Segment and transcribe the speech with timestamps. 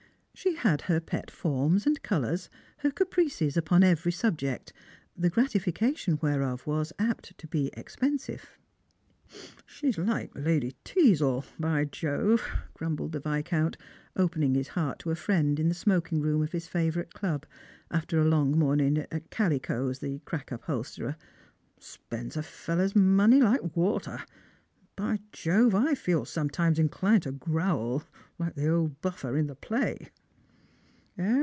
[0.33, 4.73] She had her pet forms and colours, her caprices upon every subject,
[5.15, 8.57] the gratification whereof was apt to be expensive."
[9.67, 12.43] She's like Lady Teazle, by Jove,"
[12.73, 13.75] grumbled the Yiscount,
[14.15, 17.45] opening his heart to a friend in the smoking room of his fa vourite club,
[17.91, 21.17] after a lo.ng morning at Kaliko's, the crack uphol terer;
[21.77, 24.27] "spends a fellow's money like water; and,
[24.95, 28.03] by Jove, I feel sometimes inclined to growl,
[28.39, 30.07] like the old buffer in the play."